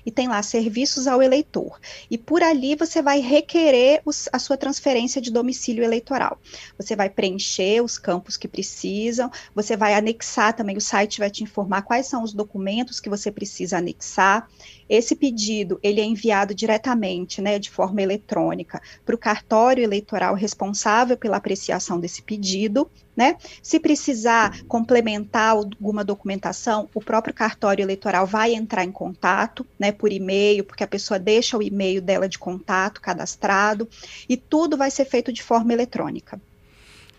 e 0.05 0.11
tem 0.11 0.27
lá 0.27 0.41
serviços 0.41 1.07
ao 1.07 1.21
eleitor. 1.21 1.79
E 2.09 2.17
por 2.17 2.41
ali 2.41 2.75
você 2.75 3.01
vai 3.01 3.19
requerer 3.19 4.01
os, 4.05 4.29
a 4.31 4.39
sua 4.39 4.55
transferência 4.57 5.21
de 5.21 5.31
domicílio 5.31 5.83
eleitoral. 5.83 6.39
Você 6.77 6.95
vai 6.95 7.09
preencher 7.09 7.83
os 7.83 7.97
campos 7.97 8.37
que 8.37 8.47
precisam, 8.47 9.29
você 9.53 9.75
vai 9.75 9.93
anexar 9.93 10.55
também, 10.55 10.77
o 10.77 10.81
site 10.81 11.19
vai 11.19 11.29
te 11.29 11.43
informar 11.51 11.81
quais 11.81 12.07
são 12.07 12.23
os 12.23 12.33
documentos 12.33 12.99
que 12.99 13.09
você 13.09 13.29
precisa 13.29 13.77
anexar. 13.77 14.47
Esse 14.89 15.15
pedido 15.15 15.79
ele 15.83 15.99
é 15.99 16.05
enviado 16.05 16.55
diretamente, 16.55 17.41
né, 17.41 17.59
de 17.59 17.69
forma 17.69 18.01
eletrônica, 18.01 18.81
para 19.05 19.13
o 19.13 19.17
cartório 19.17 19.83
eleitoral 19.83 20.33
responsável 20.33 21.17
pela 21.17 21.37
apreciação 21.37 21.99
desse 21.99 22.21
pedido. 22.21 22.89
Né? 23.15 23.35
Se 23.61 23.79
precisar 23.79 24.63
complementar 24.67 25.51
alguma 25.51 26.03
documentação, 26.03 26.89
o 26.95 27.01
próprio 27.01 27.33
cartório 27.33 27.83
eleitoral 27.83 28.25
vai 28.25 28.53
entrar 28.53 28.85
em 28.85 28.91
contato, 28.91 29.67
né, 29.77 29.91
por 29.91 30.11
e-mail, 30.11 30.63
porque 30.63 30.83
a 30.83 30.87
pessoa 30.87 31.19
deixa 31.19 31.57
o 31.57 31.61
e-mail 31.61 32.01
dela 32.01 32.29
de 32.29 32.39
contato 32.39 33.01
cadastrado, 33.01 33.87
e 34.29 34.37
tudo 34.37 34.77
vai 34.77 34.89
ser 34.89 35.03
feito 35.05 35.31
de 35.33 35.43
forma 35.43 35.73
eletrônica. 35.73 36.39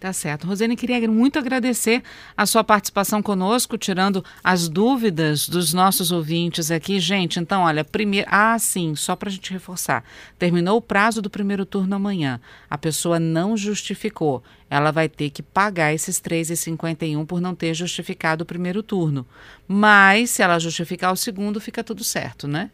Tá 0.03 0.13
certo. 0.13 0.49
Rosane, 0.49 0.75
queria 0.75 1.09
muito 1.09 1.39
agradecer 1.39 2.03
a 2.37 2.45
sua 2.45 2.65
participação 2.65 3.23
conosco, 3.23 3.79
tirando 3.79 4.25
as 4.43 4.69
dúvidas 4.69 5.49
dos 5.49 5.73
nossos 5.73 6.11
ouvintes 6.11 6.73
aqui. 6.73 6.99
Gente, 6.99 7.39
então, 7.39 7.63
olha, 7.63 7.85
primeiro. 7.85 8.27
Ah, 8.29 8.59
sim, 8.59 8.97
só 8.97 9.15
para 9.15 9.29
a 9.29 9.33
gente 9.33 9.53
reforçar. 9.53 10.03
Terminou 10.37 10.79
o 10.79 10.83
prazo 10.83 11.23
do 11.23 11.31
primeiro 11.31 11.65
turno 11.65 11.95
amanhã. 11.95 12.41
A 12.69 12.77
pessoa 12.77 13.21
não 13.21 13.57
justificou. 13.57 14.43
Ela 14.69 14.91
vai 14.91 15.09
ter 15.09 15.31
que 15.31 15.41
pagar 15.41 15.95
esses 15.95 16.19
R$ 16.19 16.43
3,51 16.43 17.25
por 17.25 17.41
não 17.41 17.55
ter 17.55 17.73
justificado 17.73 18.43
o 18.43 18.47
primeiro 18.47 18.83
turno. 18.83 19.25
Mas, 19.69 20.31
se 20.31 20.43
ela 20.43 20.59
justificar 20.59 21.13
o 21.13 21.17
segundo, 21.17 21.61
fica 21.61 21.85
tudo 21.85 22.03
certo, 22.03 22.49
né? 22.49 22.73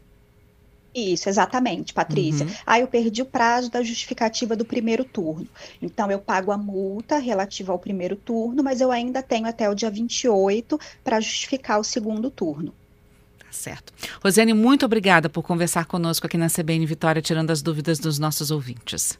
Isso, 0.94 1.28
exatamente, 1.28 1.92
Patrícia. 1.92 2.46
Uhum. 2.46 2.52
Ah, 2.66 2.80
eu 2.80 2.88
perdi 2.88 3.22
o 3.22 3.26
prazo 3.26 3.70
da 3.70 3.82
justificativa 3.82 4.56
do 4.56 4.64
primeiro 4.64 5.04
turno. 5.04 5.46
Então, 5.80 6.10
eu 6.10 6.18
pago 6.18 6.50
a 6.50 6.58
multa 6.58 7.18
relativa 7.18 7.72
ao 7.72 7.78
primeiro 7.78 8.16
turno, 8.16 8.62
mas 8.62 8.80
eu 8.80 8.90
ainda 8.90 9.22
tenho 9.22 9.46
até 9.46 9.68
o 9.68 9.74
dia 9.74 9.90
28 9.90 10.78
para 11.04 11.20
justificar 11.20 11.78
o 11.78 11.84
segundo 11.84 12.30
turno. 12.30 12.72
Tá 13.38 13.52
certo. 13.52 13.92
Rosiane, 14.22 14.52
muito 14.52 14.84
obrigada 14.84 15.28
por 15.28 15.42
conversar 15.42 15.86
conosco 15.86 16.26
aqui 16.26 16.36
na 16.36 16.48
CBN 16.48 16.84
Vitória, 16.84 17.22
tirando 17.22 17.50
as 17.50 17.62
dúvidas 17.62 17.98
dos 17.98 18.18
nossos 18.18 18.50
ouvintes. 18.50 19.18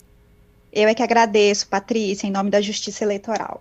Eu 0.71 0.89
é 0.89 0.95
que 0.95 1.03
agradeço, 1.03 1.67
Patrícia, 1.69 2.27
em 2.27 2.31
nome 2.31 2.51
da 2.51 2.61
Justiça 2.61 3.05
Eleitoral. 3.05 3.57